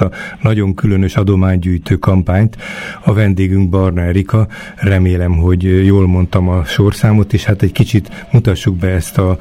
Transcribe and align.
ezt 0.00 0.12
a 0.12 0.16
nagyon 0.42 0.74
különös 0.74 1.16
adománygyűjtő 1.16 1.96
kampányt. 1.96 2.56
A 3.04 3.12
vendégünk 3.12 3.68
Barna 3.68 4.00
Erika, 4.00 4.46
remélem, 4.76 5.36
hogy 5.36 5.86
jól 5.86 6.06
mondtam 6.06 6.48
a 6.48 6.64
sorszámot, 6.64 7.32
és 7.32 7.44
hát 7.44 7.62
egy 7.62 7.72
kicsit 7.72 8.26
mutassuk 8.32 8.76
be 8.76 8.88
ezt 8.88 9.18
a 9.18 9.36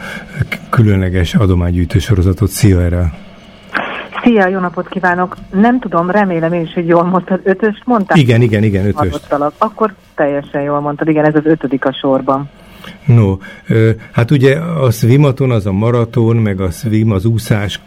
különleges 0.70 1.36
adománygyűjtő 1.36 2.00
sorozatot. 2.00 2.50
Szia 2.50 2.82
erre! 2.82 3.14
Szia, 4.24 4.48
jó 4.48 4.60
napot 4.60 4.90
kívánok! 4.90 5.38
Nem 5.52 5.80
tudom, 5.80 6.10
remélem 6.10 6.54
én 6.54 6.62
is, 6.62 6.74
hogy 6.74 6.88
jól 6.88 7.04
mondtad, 7.04 7.40
ötöst 7.44 7.82
mondtál? 7.86 8.18
Igen, 8.18 8.42
igen, 8.42 8.64
igen, 8.64 8.86
ötöst. 8.86 9.36
Akkor 9.58 9.94
teljesen 10.16 10.62
jól 10.62 10.80
mondtad, 10.80 11.08
igen, 11.08 11.26
ez 11.26 11.36
az 11.36 11.46
ötödik 11.46 11.86
a 11.86 11.94
sorban. 11.94 12.50
No, 13.06 13.38
hát 14.12 14.32
ugye 14.32 14.56
a 14.56 14.92
swimaton 14.92 15.52
az 15.52 15.66
a 15.66 15.72
maraton, 15.72 16.36
meg 16.36 16.62
a 16.62 16.72
swim 16.72 17.12
az 17.12 17.26
úszás 17.26 17.80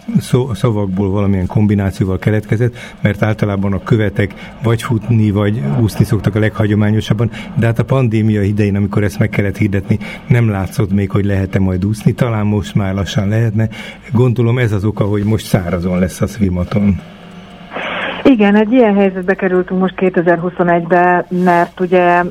szavakból 0.52 1.10
valamilyen 1.10 1.46
kombinációval 1.46 2.18
keletkezett, 2.18 2.76
mert 3.00 3.22
általában 3.22 3.72
a 3.72 3.82
követek 3.82 4.34
vagy 4.62 4.82
futni, 4.82 5.30
vagy 5.30 5.62
úszni 5.80 6.04
szoktak 6.04 6.34
a 6.34 6.38
leghagyományosabban, 6.38 7.30
de 7.58 7.66
hát 7.66 7.78
a 7.78 7.84
pandémia 7.84 8.42
idején, 8.42 8.76
amikor 8.76 9.04
ezt 9.04 9.18
meg 9.18 9.28
kellett 9.28 9.56
hirdetni, 9.56 9.98
nem 10.28 10.48
látszott 10.48 10.92
még, 10.92 11.10
hogy 11.10 11.24
lehet-e 11.24 11.58
majd 11.58 11.84
úszni, 11.84 12.12
talán 12.12 12.46
most 12.46 12.74
már 12.74 12.94
lassan 12.94 13.28
lehetne. 13.28 13.68
Gondolom 14.12 14.58
ez 14.58 14.72
az 14.72 14.84
oka, 14.84 15.04
hogy 15.04 15.22
most 15.22 15.46
szárazon 15.46 15.98
lesz 15.98 16.20
a 16.20 16.26
swimaton. 16.26 17.00
Igen, 18.22 18.54
egy 18.54 18.72
ilyen 18.72 18.94
helyzetbe 18.94 19.34
kerültünk 19.34 19.80
most 19.80 19.94
2021-be, 19.96 21.26
mert 21.28 21.80
ugye 21.80 22.22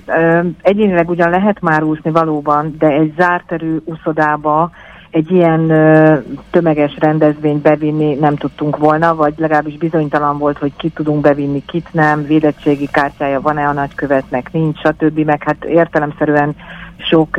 egyénileg 0.62 1.10
ugyan 1.10 1.30
lehet 1.30 1.62
már 1.62 1.84
úszni 1.84 2.12
valóban, 2.12 2.76
de 2.80 2.88
egy 2.88 3.14
zárterű 3.18 3.78
úszodába 3.86 4.72
egy 5.10 5.32
ilyen 5.32 5.68
tömeges 6.52 6.98
rendezvényt 7.00 7.62
bevinni 7.62 8.14
nem 8.14 8.36
tudtunk 8.36 8.78
volna, 8.78 9.16
vagy 9.16 9.34
legalábbis 9.38 9.78
bizonytalan 9.78 10.38
volt, 10.38 10.58
hogy 10.58 10.72
kit 10.78 10.94
tudunk 10.94 11.22
bevinni, 11.22 11.64
kit 11.66 11.88
nem, 11.92 12.26
védettségi 12.26 12.88
kártyája 12.92 13.42
van-e 13.42 13.68
a 13.68 13.74
nagykövetnek, 13.74 14.52
nincs, 14.52 14.78
stb. 14.78 15.20
Meg 15.20 15.44
hát 15.44 15.64
értelemszerűen 15.66 16.56
sok 16.98 17.38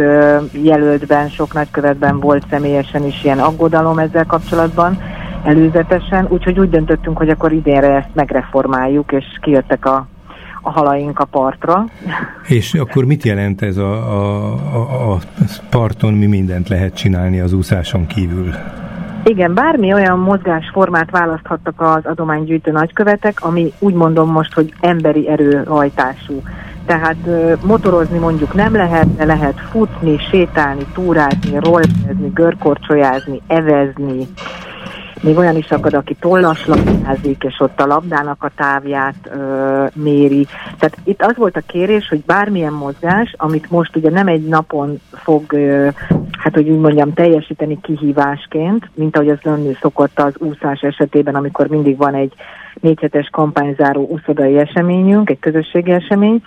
jelöltben, 0.52 1.28
sok 1.28 1.52
nagykövetben 1.52 2.20
volt 2.20 2.44
személyesen 2.50 3.04
is 3.04 3.24
ilyen 3.24 3.38
aggodalom 3.38 3.98
ezzel 3.98 4.26
kapcsolatban 4.26 4.98
előzetesen, 5.44 6.26
úgyhogy 6.28 6.58
úgy 6.58 6.70
döntöttünk, 6.70 7.16
hogy 7.16 7.28
akkor 7.28 7.52
idénre 7.52 7.96
ezt 7.96 8.14
megreformáljuk, 8.14 9.12
és 9.12 9.24
kijöttek 9.40 9.86
a, 9.86 10.06
a 10.62 10.70
halaink 10.70 11.18
a 11.18 11.24
partra. 11.24 11.84
És 12.46 12.74
akkor 12.74 13.04
mit 13.04 13.24
jelent 13.24 13.62
ez 13.62 13.76
a, 13.76 13.92
a, 13.92 14.52
a, 14.74 15.12
a 15.12 15.18
parton, 15.70 16.14
mi 16.14 16.26
mindent 16.26 16.68
lehet 16.68 16.94
csinálni 16.94 17.40
az 17.40 17.52
úszáson 17.52 18.06
kívül? 18.06 18.54
Igen, 19.24 19.54
bármi 19.54 19.92
olyan 19.92 20.18
mozgásformát 20.18 21.10
választhattak 21.10 21.80
az 21.80 22.04
adománygyűjtő 22.04 22.70
nagykövetek, 22.70 23.44
ami 23.44 23.72
úgy 23.78 23.94
mondom 23.94 24.30
most, 24.30 24.52
hogy 24.52 24.74
emberi 24.80 25.28
erőhajtású. 25.28 26.42
Tehát 26.86 27.16
motorozni 27.62 28.18
mondjuk 28.18 28.54
nem 28.54 28.72
lehet, 28.72 29.16
de 29.16 29.24
lehet 29.24 29.60
futni, 29.70 30.18
sétálni, 30.30 30.86
túrázni, 30.94 31.58
rollezni, 31.58 32.30
görkorcsolyázni, 32.34 33.40
evezni, 33.46 34.26
még 35.20 35.36
olyan 35.36 35.56
is 35.56 35.70
akad, 35.70 35.94
aki 35.94 36.16
tollas 36.20 36.66
labdázik, 36.66 37.42
és 37.42 37.60
ott 37.60 37.80
a 37.80 37.86
labdának 37.86 38.42
a 38.42 38.50
távját 38.56 39.30
ö, 39.34 39.84
méri. 39.92 40.46
Tehát 40.78 40.96
itt 41.04 41.22
az 41.22 41.36
volt 41.36 41.56
a 41.56 41.62
kérés, 41.66 42.08
hogy 42.08 42.24
bármilyen 42.24 42.72
mozgás, 42.72 43.34
amit 43.36 43.70
most 43.70 43.96
ugye 43.96 44.10
nem 44.10 44.26
egy 44.26 44.48
napon 44.48 45.00
fog, 45.12 45.52
ö, 45.52 45.88
hát 46.38 46.54
hogy 46.54 46.68
úgy 46.68 46.80
mondjam, 46.80 47.14
teljesíteni 47.14 47.80
kihívásként, 47.80 48.90
mint 48.94 49.16
ahogy 49.16 49.28
az 49.28 49.38
lenni 49.42 49.76
szokott 49.80 50.20
az 50.20 50.34
úszás 50.38 50.80
esetében, 50.80 51.34
amikor 51.34 51.66
mindig 51.66 51.96
van 51.96 52.14
egy 52.14 52.32
négyhetes 52.80 53.28
kampányzáró 53.32 54.06
úszodai 54.06 54.58
eseményünk, 54.58 55.30
egy 55.30 55.38
közösségi 55.38 55.90
esemény, 55.90 56.42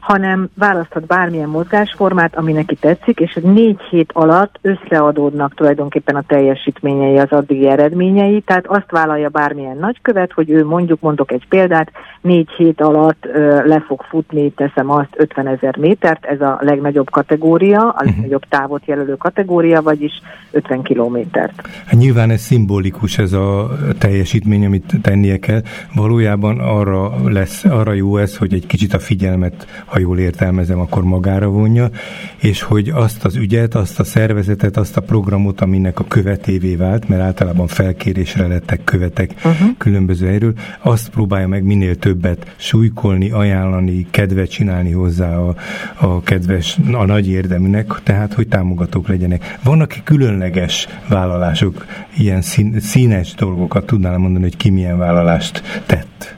hanem 0.00 0.48
választhat 0.54 1.06
bármilyen 1.06 1.48
mozgásformát, 1.48 2.36
ami 2.36 2.52
neki 2.52 2.74
tetszik, 2.74 3.20
és 3.20 3.38
négy 3.42 3.80
hét 3.90 4.10
alatt 4.12 4.58
összeadódnak 4.62 5.54
tulajdonképpen 5.54 6.16
a 6.16 6.24
teljesítményei, 6.26 7.18
az 7.18 7.30
addigi 7.30 7.68
eredményei, 7.68 8.40
tehát 8.40 8.66
azt 8.66 8.90
vállalja 8.90 9.28
bármilyen 9.28 9.76
nagykövet, 9.76 10.32
hogy 10.32 10.50
ő 10.50 10.64
mondjuk, 10.64 11.00
mondok 11.00 11.32
egy 11.32 11.46
példát, 11.48 11.90
négy 12.20 12.48
hét 12.56 12.80
alatt 12.80 13.26
ö, 13.26 13.66
le 13.66 13.80
fog 13.86 14.02
futni, 14.08 14.50
teszem 14.50 14.90
azt, 14.90 15.08
50 15.16 15.46
ezer 15.46 15.76
métert, 15.76 16.24
ez 16.24 16.40
a 16.40 16.58
legnagyobb 16.60 17.10
kategória, 17.10 17.80
a 17.80 17.94
mhm. 17.96 18.04
legnagyobb 18.04 18.42
távot 18.48 18.82
jelölő 18.86 19.16
kategória, 19.16 19.82
vagyis 19.82 20.12
50 20.50 20.82
kilométert. 20.82 21.68
Hát 21.86 21.98
nyilván 21.98 22.30
ez 22.30 22.40
szimbolikus 22.40 23.18
ez 23.18 23.32
a 23.32 23.70
teljesítmény, 23.98 24.64
amit 24.64 24.92
tennie 25.02 25.38
kell. 25.38 25.60
Valójában 25.94 26.58
arra 26.58 27.30
lesz, 27.30 27.64
arra 27.64 27.92
jó 27.92 28.16
ez, 28.16 28.36
hogy 28.36 28.54
egy 28.54 28.66
kicsit 28.66 28.94
a 28.94 28.98
figyelmet 28.98 29.66
ha 29.88 29.98
jól 29.98 30.18
értelmezem, 30.18 30.78
akkor 30.78 31.02
magára 31.02 31.46
vonja, 31.46 31.90
és 32.36 32.62
hogy 32.62 32.88
azt 32.88 33.24
az 33.24 33.36
ügyet, 33.36 33.74
azt 33.74 34.00
a 34.00 34.04
szervezetet, 34.04 34.76
azt 34.76 34.96
a 34.96 35.00
programot, 35.00 35.60
aminek 35.60 35.98
a 35.98 36.04
követévé 36.04 36.74
vált, 36.74 37.08
mert 37.08 37.22
általában 37.22 37.66
felkérésre 37.66 38.46
lettek 38.46 38.84
követek 38.84 39.30
uh-huh. 39.36 39.68
különböző 39.78 40.28
erről, 40.28 40.52
azt 40.80 41.08
próbálja 41.08 41.48
meg 41.48 41.62
minél 41.62 41.96
többet 41.96 42.54
súlykolni, 42.56 43.30
ajánlani, 43.30 44.06
kedvet 44.10 44.50
csinálni 44.50 44.92
hozzá 44.92 45.36
a, 45.36 45.54
a 45.94 46.22
kedves, 46.22 46.78
a 46.92 47.04
nagy 47.04 47.28
érdeműnek, 47.28 47.92
tehát 48.02 48.34
hogy 48.34 48.48
támogatók 48.48 49.08
legyenek. 49.08 49.58
Vannak 49.64 49.96
különleges 50.04 50.88
vállalások, 51.08 51.86
ilyen 52.16 52.42
szín, 52.42 52.80
színes 52.80 53.34
dolgokat 53.34 53.86
tudnál 53.86 54.18
mondani, 54.18 54.44
hogy 54.44 54.56
ki 54.56 54.70
milyen 54.70 54.98
vállalást 54.98 55.82
tett? 55.86 56.37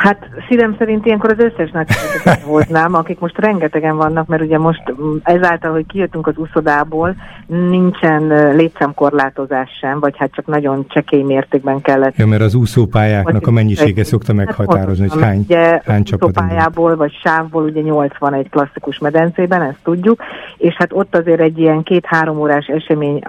Hát 0.00 0.28
szívem 0.48 0.74
szerint 0.78 1.06
ilyenkor 1.06 1.30
az 1.30 1.44
összes 1.44 1.70
nagykövetet 1.70 2.42
hoznám, 2.42 2.94
akik 2.94 3.18
most 3.18 3.38
rengetegen 3.38 3.96
vannak, 3.96 4.26
mert 4.26 4.42
ugye 4.42 4.58
most 4.58 4.82
mm, 5.02 5.16
ezáltal, 5.22 5.72
hogy 5.72 5.86
kijöttünk 5.86 6.26
az 6.26 6.36
úszodából, 6.36 7.14
nincsen 7.46 8.54
létszámkorlátozás 8.56 9.70
sem, 9.80 10.00
vagy 10.00 10.16
hát 10.16 10.32
csak 10.32 10.46
nagyon 10.46 10.86
csekély 10.88 11.22
mértékben 11.22 11.80
kellett. 11.80 12.16
Ja, 12.16 12.26
mert 12.26 12.42
az 12.42 12.54
úszópályáknak 12.54 13.46
a 13.46 13.50
mennyisége 13.50 14.04
szokta 14.04 14.34
hát 14.36 14.46
meghatározni, 14.46 15.08
hogy 15.08 15.22
hány, 15.22 15.38
ugye, 15.38 15.80
hány 15.84 16.04
csapat. 16.04 16.28
Úszópályából 16.28 16.96
vagy 16.96 17.12
sávból 17.22 17.62
ugye 17.62 17.80
80 17.80 18.34
egy 18.34 18.48
klasszikus 18.50 18.98
medencében, 18.98 19.62
ezt 19.62 19.78
tudjuk, 19.82 20.22
és 20.56 20.74
hát 20.74 20.92
ott 20.92 21.16
azért 21.16 21.40
egy 21.40 21.58
ilyen 21.58 21.82
két-három 21.82 22.38
órás 22.38 22.66
esemény 22.66 23.22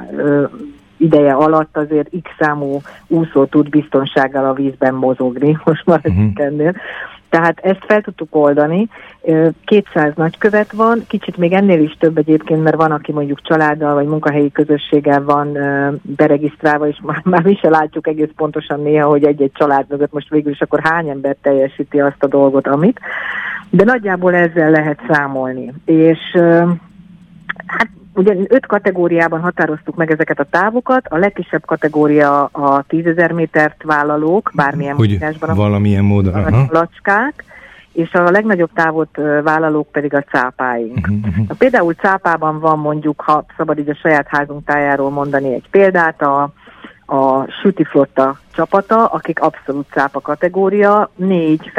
ideje 1.01 1.33
alatt 1.33 1.77
azért 1.77 2.09
x 2.23 2.29
számú 2.39 2.81
úszó 3.07 3.45
tud 3.45 3.69
biztonsággal 3.69 4.45
a 4.45 4.53
vízben 4.53 4.93
mozogni, 4.93 5.57
most 5.63 5.85
már 5.85 6.01
uh-huh. 6.03 6.31
ennél. 6.35 6.75
Tehát 7.29 7.59
ezt 7.59 7.85
fel 7.87 8.01
tudtuk 8.01 8.35
oldani. 8.35 8.89
200 9.65 10.13
nagykövet 10.15 10.71
van, 10.71 11.03
kicsit 11.07 11.37
még 11.37 11.51
ennél 11.53 11.79
is 11.79 11.95
több 11.99 12.17
egyébként, 12.17 12.63
mert 12.63 12.75
van, 12.75 12.91
aki 12.91 13.11
mondjuk 13.11 13.41
családdal 13.41 13.93
vagy 13.93 14.05
munkahelyi 14.05 14.51
közösséggel 14.51 15.23
van 15.23 15.57
beregisztrálva, 16.01 16.87
és 16.87 16.99
már, 17.03 17.21
már 17.23 17.43
mi 17.43 17.55
se 17.55 17.69
látjuk 17.69 18.07
egész 18.07 18.29
pontosan 18.35 18.81
néha, 18.81 19.09
hogy 19.09 19.23
egy-egy 19.23 19.51
család 19.53 19.85
mögött 19.89 20.13
most 20.13 20.29
végül 20.29 20.51
is 20.51 20.61
akkor 20.61 20.79
hány 20.83 21.09
ember 21.09 21.35
teljesíti 21.41 21.99
azt 21.99 22.23
a 22.23 22.27
dolgot, 22.27 22.67
amit. 22.67 22.99
De 23.69 23.83
nagyjából 23.83 24.35
ezzel 24.35 24.69
lehet 24.69 24.99
számolni. 25.09 25.73
És 25.85 26.19
ugye 28.13 28.35
öt 28.47 28.65
kategóriában 28.65 29.39
határoztuk 29.39 29.95
meg 29.95 30.11
ezeket 30.11 30.39
a 30.39 30.47
távokat, 30.49 31.07
a 31.07 31.17
legkisebb 31.17 31.65
kategória 31.65 32.43
a 32.43 32.85
10.000 32.89 33.33
métert 33.33 33.83
vállalók, 33.83 34.51
bármilyen 34.55 34.95
Hogy 34.95 35.09
módásban. 35.09 35.55
valamilyen 35.55 36.03
módon. 36.03 36.33
A 36.33 36.65
lacskák, 36.69 37.43
és 37.93 38.13
a 38.13 38.29
legnagyobb 38.29 38.69
távot 38.73 39.17
vállalók 39.43 39.91
pedig 39.91 40.13
a 40.13 40.23
cápáink. 40.23 41.07
Uh-huh, 41.07 41.27
uh-huh. 41.27 41.57
Például 41.57 41.93
cápában 41.93 42.59
van 42.59 42.79
mondjuk, 42.79 43.21
ha 43.21 43.45
szabad 43.57 43.79
így 43.79 43.89
a 43.89 43.95
saját 43.95 44.27
házunk 44.27 44.65
tájáról 44.65 45.09
mondani 45.09 45.53
egy 45.53 45.69
példát, 45.71 46.21
a, 46.21 46.53
a 47.11 47.47
Süti 47.61 47.83
Flotta 47.83 48.39
csapata, 48.53 49.05
akik 49.05 49.39
abszolút 49.39 49.85
cápa 49.89 50.19
kategória, 50.19 51.09
négy 51.15 51.71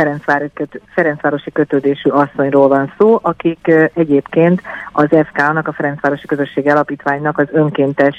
Ferencvárosi 0.95 1.53
kötődésű 1.53 2.11
asszonyról 2.11 2.69
van 2.69 2.93
szó, 2.99 3.19
akik 3.23 3.73
egyébként 3.95 4.63
az 4.93 5.09
FK-nak, 5.11 5.69
a 5.69 5.73
Ferencvárosi 5.73 6.27
Közösség 6.27 6.69
Alapítványnak 6.69 7.39
az 7.39 7.47
önkéntes 7.53 8.17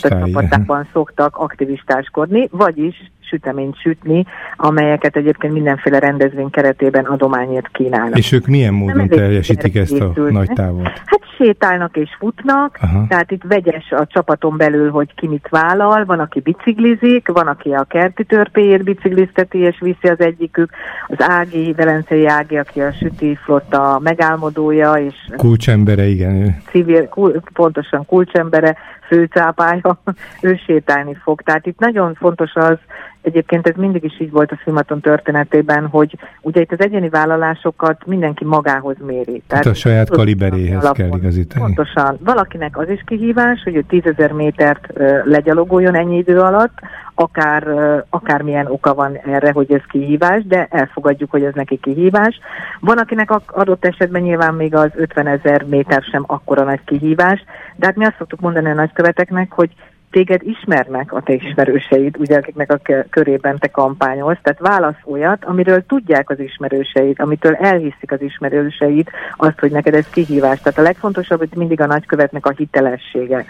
csapatában 0.00 0.88
szoktak 0.92 1.36
aktivistáskodni, 1.36 2.48
vagyis 2.50 3.10
süteményt 3.20 3.80
sütni, 3.80 4.24
amelyeket 4.56 5.16
egyébként 5.16 5.52
mindenféle 5.52 5.98
rendezvény 5.98 6.50
keretében 6.50 7.04
adományért 7.04 7.68
kínálnak. 7.72 8.18
És 8.18 8.32
ők 8.32 8.46
milyen 8.46 8.74
módon 8.74 9.08
teljesítik 9.08 9.76
ezt 9.76 10.00
a 10.00 10.12
nagy 10.30 10.50
távot? 10.54 10.86
Hát 11.04 11.19
sétálnak 11.40 11.96
és 11.96 12.16
futnak, 12.18 12.78
Aha. 12.80 13.04
tehát 13.08 13.30
itt 13.30 13.42
vegyes 13.48 13.90
a 13.90 14.06
csapaton 14.06 14.56
belül, 14.56 14.90
hogy 14.90 15.14
ki 15.14 15.28
mit 15.28 15.48
vállal, 15.50 16.04
van, 16.04 16.18
aki 16.18 16.40
biciklizik, 16.40 17.28
van, 17.28 17.46
aki 17.46 17.70
a 17.70 17.84
kerti 17.88 18.24
törpéjét 18.24 18.84
biciklizteti 18.84 19.58
és 19.58 19.76
viszi 19.80 20.08
az 20.08 20.20
egyikük, 20.20 20.70
az 21.06 21.16
Ági, 21.18 21.72
Velencei 21.72 22.26
Ági, 22.26 22.56
aki 22.56 22.80
a 22.80 22.92
süti 22.92 23.38
flotta 23.44 24.00
megálmodója, 24.02 24.92
és 24.92 25.14
kulcsembere, 25.36 26.04
igen. 26.04 26.56
Civil, 26.70 27.08
kul, 27.08 27.40
pontosan 27.52 28.06
kulcsembere, 28.06 28.76
főcápája, 29.10 29.98
ő 30.48 30.60
sétálni 30.66 31.14
fog. 31.22 31.42
Tehát 31.42 31.66
itt 31.66 31.78
nagyon 31.78 32.14
fontos 32.14 32.54
az, 32.54 32.78
Egyébként 33.22 33.66
ez 33.66 33.74
mindig 33.76 34.04
is 34.04 34.20
így 34.20 34.30
volt 34.30 34.52
a 34.52 34.58
Szimaton 34.64 35.00
történetében, 35.00 35.86
hogy 35.86 36.18
ugye 36.40 36.60
itt 36.60 36.72
az 36.72 36.80
egyéni 36.80 37.08
vállalásokat 37.08 38.06
mindenki 38.06 38.44
magához 38.44 38.96
méri. 39.06 39.24
Tehát, 39.24 39.46
Tehát 39.46 39.66
a 39.66 39.74
saját 39.74 40.10
kaliberéhez 40.10 40.90
kell 40.92 41.16
igazítani. 41.16 41.64
Pontosan. 41.64 42.18
Valakinek 42.24 42.78
az 42.78 42.88
is 42.88 43.02
kihívás, 43.06 43.62
hogy 43.62 43.74
ő 43.76 43.84
tízezer 43.88 44.32
métert 44.32 44.86
legyalogoljon 45.24 45.94
ennyi 45.94 46.16
idő 46.16 46.38
alatt, 46.38 46.78
akár, 47.20 47.66
akármilyen 48.10 48.66
oka 48.66 48.94
van 48.94 49.16
erre, 49.16 49.50
hogy 49.52 49.72
ez 49.72 49.80
kihívás, 49.88 50.46
de 50.46 50.66
elfogadjuk, 50.70 51.30
hogy 51.30 51.44
ez 51.44 51.54
neki 51.54 51.76
kihívás. 51.76 52.40
Van, 52.80 52.98
akinek 52.98 53.30
adott 53.46 53.84
esetben 53.84 54.22
nyilván 54.22 54.54
még 54.54 54.74
az 54.74 54.90
50 54.94 55.26
ezer 55.26 55.62
méter 55.62 56.02
sem 56.02 56.24
akkora 56.26 56.64
nagy 56.64 56.84
kihívás, 56.84 57.44
de 57.76 57.86
hát 57.86 57.96
mi 57.96 58.04
azt 58.04 58.16
szoktuk 58.18 58.40
mondani 58.40 58.70
a 58.70 58.74
nagyköveteknek, 58.74 59.52
hogy 59.52 59.70
téged 60.10 60.42
ismernek 60.42 61.12
a 61.12 61.20
te 61.20 61.32
ismerőseid, 61.32 62.16
ugye 62.18 62.36
akiknek 62.36 62.72
a 62.72 63.04
körében 63.10 63.58
te 63.58 63.68
kampányolsz, 63.68 64.38
tehát 64.42 64.58
válasz 64.58 65.00
olyat, 65.04 65.44
amiről 65.44 65.86
tudják 65.86 66.30
az 66.30 66.40
ismerőseid, 66.40 67.20
amitől 67.20 67.54
elhiszik 67.54 68.12
az 68.12 68.22
ismerőseid 68.22 69.08
azt, 69.36 69.58
hogy 69.58 69.70
neked 69.70 69.94
ez 69.94 70.08
kihívás. 70.10 70.60
Tehát 70.60 70.78
a 70.78 70.82
legfontosabb, 70.82 71.38
hogy 71.38 71.48
mindig 71.54 71.80
a 71.80 71.86
nagykövetnek 71.86 72.46
a 72.46 72.54
hitelessége. 72.56 73.44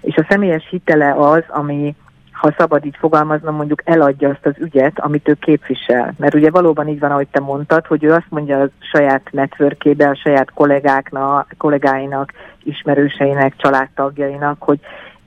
És 0.00 0.16
a 0.16 0.26
személyes 0.28 0.66
hitele 0.70 1.12
az, 1.12 1.42
ami 1.48 1.94
ha 2.40 2.54
szabad 2.58 2.84
így 2.84 2.96
fogalmaznom, 2.98 3.54
mondjuk 3.54 3.82
eladja 3.84 4.28
azt 4.28 4.46
az 4.46 4.54
ügyet, 4.58 5.00
amit 5.00 5.28
ő 5.28 5.34
képvisel. 5.40 6.14
Mert 6.18 6.34
ugye 6.34 6.50
valóban 6.50 6.88
így 6.88 6.98
van, 6.98 7.10
ahogy 7.10 7.28
te 7.30 7.40
mondtad, 7.40 7.86
hogy 7.86 8.04
ő 8.04 8.12
azt 8.12 8.26
mondja 8.28 8.60
a 8.60 8.68
saját 8.92 9.28
networkébe, 9.30 10.08
a 10.08 10.14
saját 10.14 10.50
kollégáknak, 10.54 11.54
kollégáinak, 11.58 12.32
ismerőseinek, 12.62 13.54
családtagjainak, 13.56 14.62
hogy 14.62 14.78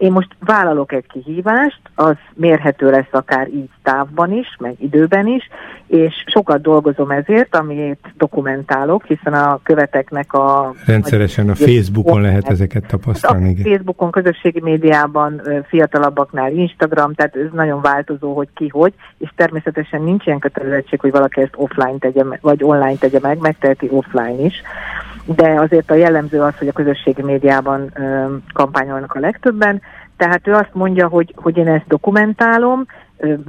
én 0.03 0.11
most 0.11 0.35
vállalok 0.39 0.91
egy 0.91 1.05
kihívást, 1.07 1.79
az 1.95 2.15
mérhető 2.33 2.89
lesz 2.89 3.11
akár 3.11 3.47
így 3.47 3.69
távban 3.83 4.31
is, 4.31 4.55
meg 4.59 4.75
időben 4.79 5.27
is, 5.27 5.49
és 5.87 6.23
sokat 6.25 6.61
dolgozom 6.61 7.11
ezért, 7.11 7.55
amit 7.55 8.13
dokumentálok, 8.17 9.05
hiszen 9.05 9.33
a 9.33 9.59
követeknek 9.63 10.33
a... 10.33 10.73
Rendszeresen 10.85 11.49
a 11.49 11.55
Facebookon 11.55 12.21
lehet 12.21 12.49
ezeket 12.49 12.87
tapasztalni. 12.87 13.55
A 13.59 13.69
Facebookon, 13.69 14.11
közösségi 14.11 14.61
médiában, 14.61 15.41
fiatalabbaknál 15.67 16.51
Instagram, 16.51 17.13
tehát 17.13 17.35
ez 17.35 17.51
nagyon 17.53 17.81
változó, 17.81 18.33
hogy 18.33 18.47
ki 18.55 18.67
hogy, 18.67 18.93
és 19.17 19.29
természetesen 19.35 20.01
nincs 20.01 20.25
ilyen 20.25 20.39
kötelezettség, 20.39 20.99
hogy 20.99 21.11
valaki 21.11 21.41
ezt 21.41 21.53
offline 21.55 21.97
tegye, 21.99 22.23
vagy 22.41 22.63
online 22.63 22.95
tegye 22.95 23.19
meg, 23.21 23.37
megteheti 23.37 23.87
offline 23.91 24.41
is 24.41 24.61
de 25.25 25.59
azért 25.59 25.91
a 25.91 25.95
jellemző 25.95 26.41
az, 26.41 26.57
hogy 26.57 26.67
a 26.67 26.71
közösségi 26.71 27.21
médiában 27.21 27.91
ö, 27.93 28.35
kampányolnak 28.53 29.13
a 29.13 29.19
legtöbben, 29.19 29.81
tehát 30.23 30.47
ő 30.47 30.53
azt 30.53 30.73
mondja, 30.73 31.07
hogy, 31.07 31.33
hogy 31.35 31.57
én 31.57 31.67
ezt 31.67 31.87
dokumentálom, 31.87 32.85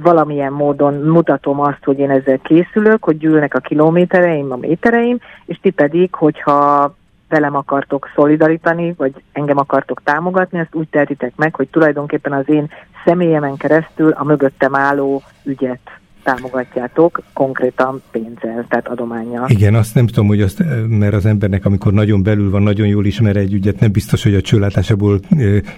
valamilyen 0.01 0.51
módon 0.51 0.93
mutatom 0.93 1.59
azt, 1.59 1.83
hogy 1.83 1.99
én 1.99 2.09
ezzel 2.09 2.37
készülök, 2.37 3.03
hogy 3.03 3.17
gyűlnek 3.17 3.53
a 3.53 3.59
kilométereim, 3.59 4.51
a 4.51 4.55
métereim, 4.55 5.17
és 5.45 5.59
ti 5.61 5.69
pedig, 5.69 6.13
hogyha 6.13 6.93
velem 7.29 7.55
akartok 7.55 8.09
szolidarítani, 8.15 8.93
vagy 8.97 9.13
engem 9.31 9.57
akartok 9.57 10.01
támogatni, 10.03 10.59
ezt 10.59 10.75
úgy 10.75 10.87
tehetitek 10.87 11.35
meg, 11.35 11.55
hogy 11.55 11.67
tulajdonképpen 11.67 12.33
az 12.33 12.49
én 12.49 12.69
személyemen 13.05 13.57
keresztül 13.57 14.11
a 14.11 14.23
mögöttem 14.23 14.75
álló 14.75 15.21
ügyet 15.43 15.99
támogatjátok 16.25 17.21
konkrétan 17.33 18.01
pénzzel, 18.11 18.65
tehát 18.69 18.87
adományjal. 18.87 19.49
Igen, 19.49 19.75
azt 19.75 19.95
nem 19.95 20.07
tudom, 20.07 20.27
hogy 20.27 20.41
azt, 20.41 20.63
mert 20.87 21.13
az 21.13 21.25
embernek, 21.25 21.65
amikor 21.65 21.93
nagyon 21.93 22.23
belül 22.23 22.49
van, 22.49 22.61
nagyon 22.61 22.87
jól 22.87 23.05
ismer 23.05 23.35
egy 23.35 23.53
ügyet, 23.53 23.79
nem 23.79 23.91
biztos, 23.91 24.23
hogy 24.23 24.33
a 24.33 24.41
csőlátásából 24.41 25.19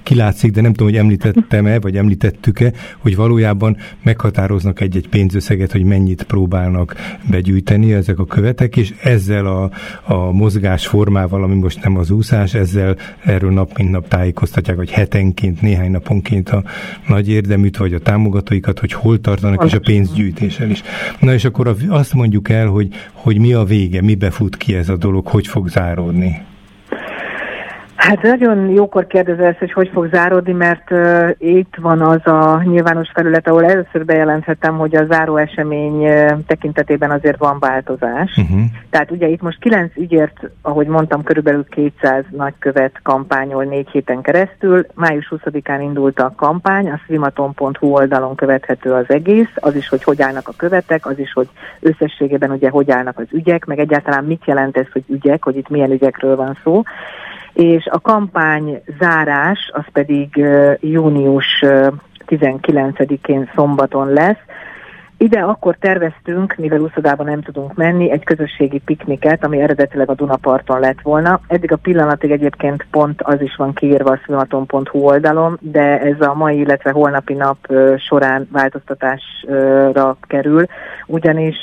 kilátszik, 0.03 0.51
de 0.51 0.61
nem 0.61 0.71
tudom, 0.71 0.87
hogy 0.87 0.97
említettem-e, 0.97 1.79
vagy 1.79 1.97
említettük-e, 1.97 2.71
hogy 2.97 3.15
valójában 3.15 3.77
meghatároznak 4.03 4.79
egy-egy 4.81 5.09
pénzösszeget, 5.09 5.71
hogy 5.71 5.83
mennyit 5.83 6.23
próbálnak 6.23 6.95
begyűjteni 7.29 7.93
ezek 7.93 8.19
a 8.19 8.25
követek, 8.25 8.77
és 8.77 8.93
ezzel 9.03 9.45
a, 9.45 9.71
a 10.03 10.31
mozgás 10.31 10.87
formával, 10.87 11.43
ami 11.43 11.55
most 11.55 11.83
nem 11.83 11.97
az 11.97 12.11
úszás, 12.11 12.53
ezzel 12.53 12.95
erről 13.23 13.51
nap 13.51 13.77
mint 13.77 13.91
nap 13.91 14.07
tájékoztatják, 14.07 14.77
vagy 14.77 14.91
hetenként, 14.91 15.61
néhány 15.61 15.91
naponként 15.91 16.49
a 16.49 16.63
nagy 17.07 17.29
érdeműt, 17.29 17.77
vagy 17.77 17.93
a 17.93 17.99
támogatóikat, 17.99 18.79
hogy 18.79 18.91
hol 18.91 19.19
tartanak, 19.19 19.65
és 19.65 19.73
a 19.73 19.79
pénz 19.79 20.13
gyűjt 20.13 20.36
megközelítéssel 20.39 20.69
is. 20.69 20.83
Na 21.19 21.33
és 21.33 21.45
akkor 21.45 21.75
azt 21.89 22.13
mondjuk 22.13 22.49
el, 22.49 22.67
hogy, 22.67 22.87
hogy 23.13 23.37
mi 23.37 23.53
a 23.53 23.63
vége, 23.63 24.01
mi 24.01 24.15
befut 24.15 24.57
ki 24.57 24.75
ez 24.75 24.89
a 24.89 24.97
dolog, 24.97 25.27
hogy 25.27 25.47
fog 25.47 25.69
záródni. 25.69 26.41
Hát 28.07 28.21
nagyon 28.21 28.69
jókor 28.69 29.07
kérdezel 29.07 29.45
ezt, 29.45 29.57
hogy 29.57 29.71
hogy 29.71 29.89
fog 29.93 30.09
záródni, 30.11 30.53
mert 30.53 30.91
uh, 30.91 31.29
itt 31.37 31.75
van 31.81 32.01
az 32.01 32.27
a 32.27 32.61
nyilvános 32.63 33.09
felület, 33.13 33.47
ahol 33.47 33.65
először 33.65 34.05
bejelenthetem, 34.05 34.77
hogy 34.77 34.95
a 34.95 35.05
záró 35.05 35.37
esemény 35.37 36.05
uh, 36.05 36.31
tekintetében 36.47 37.11
azért 37.11 37.37
van 37.37 37.59
változás. 37.59 38.37
Uh-huh. 38.37 38.59
Tehát 38.89 39.11
ugye 39.11 39.27
itt 39.27 39.41
most 39.41 39.59
kilenc 39.59 39.91
ügyért, 39.95 40.39
ahogy 40.61 40.87
mondtam, 40.87 41.23
körülbelül 41.23 41.65
200 41.69 42.23
nagykövet 42.31 42.99
kampányol 43.03 43.63
négy 43.63 43.89
héten 43.89 44.21
keresztül. 44.21 44.85
Május 44.93 45.31
20-án 45.35 45.79
indult 45.81 46.19
a 46.19 46.33
kampány, 46.35 46.89
a 46.89 47.01
swimaton.hu 47.05 47.87
oldalon 47.87 48.35
követhető 48.35 48.91
az 48.91 49.05
egész, 49.07 49.51
az 49.55 49.75
is, 49.75 49.89
hogy 49.89 50.03
hogy 50.03 50.21
állnak 50.21 50.47
a 50.47 50.53
követek, 50.57 51.05
az 51.05 51.19
is, 51.19 51.33
hogy 51.33 51.49
összességében 51.79 52.51
ugye 52.51 52.69
hogy 52.69 52.91
állnak 52.91 53.19
az 53.19 53.27
ügyek, 53.31 53.65
meg 53.65 53.79
egyáltalán 53.79 54.23
mit 54.23 54.45
jelent 54.45 54.77
ez, 54.77 54.87
hogy 54.91 55.03
ügyek, 55.07 55.43
hogy 55.43 55.57
itt 55.57 55.69
milyen 55.69 55.91
ügyekről 55.91 56.35
van 56.35 56.57
szó 56.63 56.83
és 57.57 57.85
a 57.85 57.99
kampány 57.99 58.81
zárás 58.99 59.71
az 59.73 59.83
pedig 59.91 60.45
június 60.79 61.63
19-én 62.27 63.49
szombaton 63.55 64.07
lesz, 64.07 64.37
ide 65.17 65.39
akkor 65.39 65.75
terveztünk, 65.79 66.55
mivel 66.57 66.79
úszodában 66.79 67.25
nem 67.25 67.41
tudunk 67.41 67.73
menni, 67.73 68.11
egy 68.11 68.23
közösségi 68.23 68.81
pikniket, 68.85 69.43
ami 69.43 69.61
eredetileg 69.61 70.09
a 70.09 70.13
Dunaparton 70.13 70.79
lett 70.79 71.01
volna. 71.01 71.39
Eddig 71.47 71.71
a 71.71 71.75
pillanatig 71.75 72.31
egyébként 72.31 72.85
pont 72.91 73.21
az 73.21 73.41
is 73.41 73.55
van 73.55 73.73
kiírva 73.73 74.11
a 74.11 74.19
szimaton.hu 74.25 74.99
oldalon, 74.99 75.57
de 75.61 76.01
ez 76.01 76.21
a 76.21 76.33
mai, 76.33 76.59
illetve 76.59 76.91
holnapi 76.91 77.33
nap 77.33 77.57
során 77.97 78.47
változtatásra 78.51 80.17
kerül, 80.21 80.65
ugyanis 81.05 81.57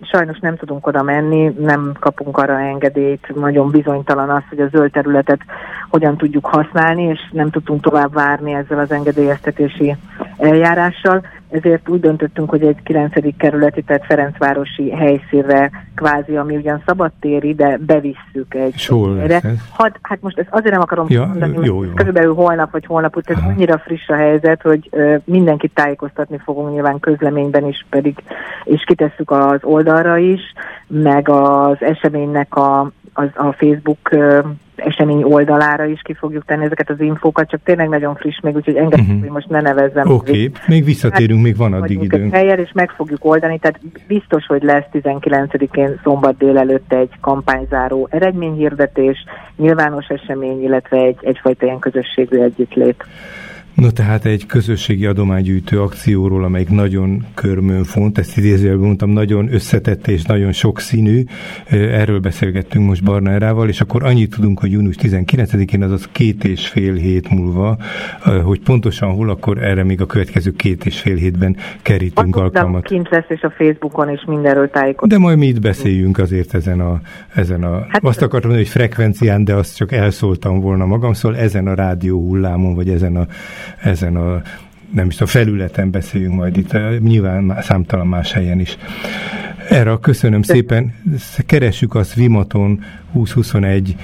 sajnos 0.00 0.38
nem 0.40 0.56
tudunk 0.56 0.86
oda 0.86 1.02
menni, 1.02 1.54
nem 1.58 1.92
kapunk 2.00 2.38
arra 2.38 2.60
engedélyt, 2.60 3.34
nagyon 3.34 3.70
bizonytalan 3.70 4.30
az, 4.30 4.42
hogy 4.48 4.60
a 4.60 4.68
zöld 4.68 4.90
területet 4.90 5.40
hogyan 5.90 6.16
tudjuk 6.16 6.46
használni, 6.46 7.02
és 7.02 7.20
nem 7.32 7.50
tudtunk 7.50 7.82
tovább 7.82 8.12
várni 8.12 8.52
ezzel 8.52 8.78
az 8.78 8.90
engedélyeztetési 8.90 9.96
eljárással 10.36 11.22
ezért 11.50 11.88
úgy 11.88 12.00
döntöttünk, 12.00 12.50
hogy 12.50 12.62
egy 12.62 12.82
9. 12.82 13.36
kerületi, 13.36 13.82
tehát 13.82 14.04
Ferencvárosi 14.04 14.90
helyszínre 14.90 15.70
kvázi, 15.94 16.36
ami 16.36 16.56
ugyan 16.56 16.82
szabadtéri, 16.86 17.54
de 17.54 17.76
bevisszük 17.76 18.54
egy 18.54 18.90
erre. 19.20 19.40
Had, 19.70 19.98
hát 20.02 20.22
most 20.22 20.38
ezt 20.38 20.48
azért 20.50 20.72
nem 20.72 20.80
akarom 20.80 21.06
ja, 21.08 21.26
mondani, 21.26 21.66
jó, 21.66 21.82
jó. 21.84 21.90
körülbelül 21.90 22.34
holnap 22.34 22.70
vagy 22.70 22.86
holnap 22.86 23.16
után, 23.16 23.36
ez 23.36 23.42
annyira 23.42 23.78
friss 23.78 24.08
a 24.08 24.14
helyzet, 24.14 24.62
hogy 24.62 24.88
ö, 24.90 25.16
mindenkit 25.24 25.74
tájékoztatni 25.74 26.38
fogunk 26.44 26.72
nyilván 26.72 27.00
közleményben 27.00 27.66
is, 27.66 27.86
pedig 27.90 28.22
és 28.64 28.84
kitesszük 28.86 29.30
az 29.30 29.58
oldalra 29.62 30.18
is, 30.18 30.40
meg 30.86 31.28
az 31.28 31.76
eseménynek 31.80 32.56
a, 32.56 32.90
az, 33.12 33.28
a 33.34 33.52
Facebook 33.52 34.10
ö, 34.10 34.38
esemény 34.80 35.22
oldalára 35.22 35.84
is 35.84 36.00
ki 36.02 36.14
fogjuk 36.14 36.44
tenni 36.44 36.64
ezeket 36.64 36.90
az 36.90 37.00
infókat, 37.00 37.48
csak 37.50 37.60
tényleg 37.64 37.88
nagyon 37.88 38.14
friss 38.14 38.40
még, 38.40 38.54
úgyhogy 38.54 38.76
engedjük, 38.76 39.06
uh-huh. 39.06 39.20
hogy 39.20 39.30
most 39.30 39.48
ne 39.48 39.60
nevezzem. 39.60 40.10
Oké, 40.10 40.30
okay. 40.30 40.52
még 40.66 40.84
visszatérünk, 40.84 41.42
még 41.42 41.56
van 41.56 41.72
addig 41.72 42.02
időnk. 42.02 42.34
Helyen, 42.34 42.58
és 42.58 42.70
meg 42.74 42.90
fogjuk 42.90 43.24
oldani, 43.24 43.58
tehát 43.58 43.80
biztos, 44.06 44.46
hogy 44.46 44.62
lesz 44.62 44.84
19-én 44.92 46.00
szombat 46.02 46.36
délelőtt 46.36 46.92
egy 46.92 47.10
kampányzáró 47.20 48.08
eredményhirdetés, 48.10 49.24
nyilvános 49.56 50.06
esemény, 50.06 50.62
illetve 50.62 50.96
egy, 50.96 51.18
egyfajta 51.20 51.64
ilyen 51.64 51.78
közösségű 51.78 52.38
együttlét. 52.38 53.04
No 53.74 53.90
tehát 53.90 54.24
egy 54.24 54.46
közösségi 54.46 55.06
adománygyűjtő 55.06 55.80
akcióról, 55.80 56.44
amelyik 56.44 56.68
nagyon 56.68 57.26
körmön 57.34 57.84
font, 57.84 58.18
ezt 58.18 58.36
idézőjelben 58.36 58.86
mondtam, 58.86 59.10
nagyon 59.10 59.52
összetett 59.52 60.08
és 60.08 60.22
nagyon 60.22 60.52
sokszínű. 60.52 61.24
Erről 61.70 62.20
beszélgettünk 62.20 62.86
most 62.86 63.04
Barna 63.04 63.30
Erával, 63.30 63.68
és 63.68 63.80
akkor 63.80 64.04
annyit 64.04 64.34
tudunk, 64.34 64.60
hogy 64.60 64.70
június 64.70 64.96
19-én, 65.02 65.82
azaz 65.82 66.08
két 66.12 66.44
és 66.44 66.68
fél 66.68 66.94
hét 66.94 67.30
múlva, 67.30 67.76
hogy 68.44 68.60
pontosan 68.60 69.12
hol, 69.12 69.30
akkor 69.30 69.62
erre 69.62 69.84
még 69.84 70.00
a 70.00 70.06
következő 70.06 70.50
két 70.50 70.86
és 70.86 71.00
fél 71.00 71.16
hétben 71.16 71.56
kerítünk 71.82 72.36
Azt 72.36 72.44
alkalmat. 72.44 72.84
Kint 72.84 73.08
lesz, 73.08 73.28
és 73.28 73.42
a 73.42 73.50
Facebookon 73.50 74.10
is 74.10 74.24
mindenről 74.26 74.70
tájékozunk. 74.70 75.12
De 75.12 75.18
majd 75.18 75.38
mi 75.38 75.46
itt 75.46 75.60
beszéljünk 75.60 76.18
azért 76.18 76.54
ezen 76.54 76.80
a, 76.80 77.00
ezen 77.34 77.62
a 77.64 77.86
hát, 77.88 78.04
azt 78.04 78.22
akartam 78.22 78.50
mondani, 78.50 78.68
hogy 78.68 78.68
frekvencián, 78.68 79.44
de 79.44 79.54
azt 79.54 79.76
csak 79.76 79.92
elszóltam 79.92 80.60
volna 80.60 80.86
magam, 80.86 81.12
szóval 81.12 81.38
ezen 81.38 81.66
a 81.66 81.74
rádió 81.74 82.20
hullámon, 82.20 82.74
vagy 82.74 82.88
ezen 82.88 83.16
a 83.16 83.26
ezen 83.82 84.16
a 84.16 84.42
nem 84.94 85.06
is 85.06 85.20
a 85.20 85.26
felületen 85.26 85.90
beszéljünk 85.90 86.34
majd 86.34 86.56
itt, 86.56 86.72
nyilván 87.00 87.58
számtalan 87.62 88.06
más 88.06 88.32
helyen 88.32 88.60
is. 88.60 88.76
Erre 89.70 89.96
köszönöm 90.00 90.42
szépen. 90.42 90.94
Keressük 91.46 91.94
a 91.94 92.02
Svimaton 92.02 92.80
2021 93.12 93.96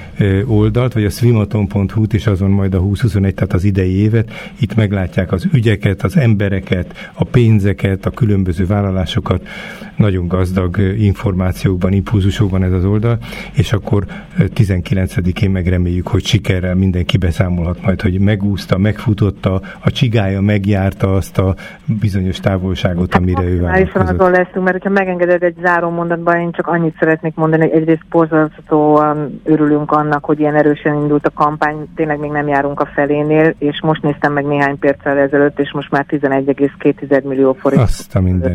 oldalt, 0.45 0.93
vagy 0.93 1.05
a 1.05 1.09
svimaton.hu-t, 1.09 2.13
és 2.13 2.27
azon 2.27 2.49
majd 2.49 2.73
a 2.73 2.79
2021, 2.79 3.33
tehát 3.33 3.53
az 3.53 3.63
idei 3.63 3.95
évet. 3.95 4.31
Itt 4.59 4.75
meglátják 4.75 5.31
az 5.31 5.47
ügyeket, 5.53 6.03
az 6.03 6.17
embereket, 6.17 7.11
a 7.13 7.23
pénzeket, 7.23 8.05
a 8.05 8.09
különböző 8.09 8.65
vállalásokat. 8.65 9.47
Nagyon 9.95 10.27
gazdag 10.27 10.77
információkban, 10.97 11.93
impulzusokban 11.93 12.63
ez 12.63 12.71
az 12.71 12.85
oldal, 12.85 13.17
és 13.53 13.73
akkor 13.73 14.05
19-én 14.37 15.49
meg 15.49 15.67
reméljük, 15.67 16.07
hogy 16.07 16.25
sikerrel 16.25 16.75
mindenki 16.75 17.17
beszámolhat 17.17 17.81
majd, 17.81 18.01
hogy 18.01 18.19
megúszta, 18.19 18.77
megfutotta, 18.77 19.61
a 19.79 19.91
csigája 19.91 20.41
megjárta 20.41 21.13
azt 21.13 21.37
a 21.37 21.55
bizonyos 21.85 22.39
távolságot, 22.39 23.15
amire 23.15 23.43
ő 23.43 23.61
vállalkozott. 23.61 24.19
azon 24.19 24.31
leszünk, 24.31 24.63
mert 24.63 24.83
ha 24.83 24.89
megengeded 24.89 25.43
egy 25.43 25.56
záró 25.61 25.89
mondatban, 25.89 26.39
én 26.39 26.51
csak 26.51 26.67
annyit 26.67 26.95
szeretnék 26.99 27.35
mondani, 27.35 27.61
hogy 27.61 27.81
egyrészt 27.81 28.07
borzasztóan 28.09 29.41
örülünk 29.43 29.91
annak, 29.91 30.25
hogy 30.25 30.39
ilyen 30.39 30.55
erősen 30.55 30.95
indult 30.95 31.25
a 31.25 31.31
kampány, 31.33 31.87
tényleg 31.95 32.19
még 32.19 32.31
nem 32.31 32.47
járunk 32.47 32.79
a 32.79 32.89
felénél, 32.93 33.53
és 33.57 33.81
most 33.81 34.01
néztem 34.01 34.33
meg 34.33 34.45
néhány 34.45 34.79
perccel 34.79 35.17
ezelőtt, 35.17 35.59
és 35.59 35.71
most 35.73 35.91
már 35.91 36.05
11,2 36.09 37.23
millió 37.23 37.53
forint 37.53 37.81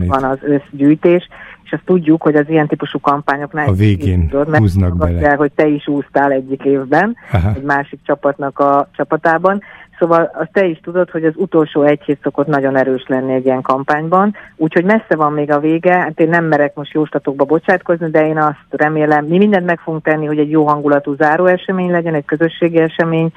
van 0.07 0.25
az 0.25 0.39
összgyűjtés, 0.43 1.29
és 1.73 1.79
azt 1.79 1.87
tudjuk, 1.87 2.23
hogy 2.23 2.35
az 2.35 2.49
ilyen 2.49 2.67
típusú 2.67 3.01
kampányoknál 3.01 3.69
a 3.69 3.73
végén 3.73 4.29
tudod, 4.29 4.57
húznak 4.57 4.97
bele. 4.97 5.21
Kell, 5.21 5.37
hogy 5.37 5.53
te 5.53 5.67
is 5.67 5.89
úsztál 5.89 6.33
egyik 6.33 6.65
évben, 6.65 7.17
Aha. 7.33 7.53
egy 7.55 7.63
másik 7.63 7.99
csapatnak 8.05 8.59
a 8.59 8.89
csapatában, 8.97 9.63
Szóval 9.99 10.31
azt 10.35 10.53
te 10.53 10.65
is 10.67 10.81
tudod, 10.83 11.11
hogy 11.11 11.25
az 11.25 11.33
utolsó 11.37 11.83
egy 11.83 12.03
hét 12.03 12.19
szokott 12.23 12.47
nagyon 12.47 12.77
erős 12.77 13.05
lenni 13.07 13.35
egy 13.35 13.45
ilyen 13.45 13.63
kampányban, 13.63 14.35
úgyhogy 14.57 14.85
messze 14.85 15.17
van 15.17 15.33
még 15.33 15.51
a 15.53 15.61
vége, 15.61 15.93
hát 15.93 16.21
én 16.21 16.29
nem 16.29 16.45
merek 16.45 16.75
most 16.75 16.93
jóslatokba 16.93 17.45
bocsátkozni, 17.45 18.11
de 18.11 18.27
én 18.27 18.39
azt 18.39 18.67
remélem, 18.71 19.25
mi 19.25 19.39
mindent 19.39 19.67
meg 19.67 19.79
fogunk 19.79 20.05
tenni, 20.05 20.27
hogy 20.27 20.39
egy 20.39 20.51
jó 20.51 20.67
hangulatú 20.67 21.15
záró 21.15 21.47
esemény 21.47 21.91
legyen, 21.91 22.15
egy 22.15 22.25
közösségi 22.25 22.79
esemény 22.79 23.33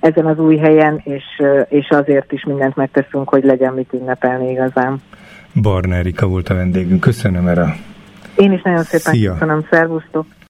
ezen 0.00 0.26
az 0.26 0.38
új 0.38 0.56
helyen, 0.56 1.00
és, 1.04 1.42
és 1.68 1.88
azért 1.88 2.32
is 2.32 2.44
mindent 2.44 2.76
megteszünk, 2.76 3.28
hogy 3.28 3.44
legyen 3.44 3.72
mit 3.72 3.92
ünnepelni 3.92 4.50
igazán. 4.50 5.00
Barna 5.54 5.94
Erika 5.94 6.26
volt 6.26 6.48
a 6.48 6.54
vendégünk. 6.54 7.00
Köszönöm 7.00 7.48
erre. 7.48 7.76
Én 8.36 8.52
is 8.52 8.62
nagyon 8.62 8.82
szépen 8.82 9.12
Szia. 9.14 9.32
köszönöm, 9.32 9.66
szervusztok! 9.70 10.26